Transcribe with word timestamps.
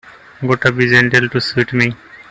Gotta 0.41 0.71
be 0.71 0.87
gentle 0.89 1.29
to 1.29 1.39
suit 1.39 1.73
me. 1.73 1.93